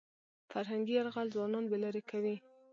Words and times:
فرهنګي 0.51 0.93
یرغل 0.97 1.27
ځوانان 1.35 1.65
بې 1.69 1.77
لارې 1.83 2.01
کوي. 2.09 2.35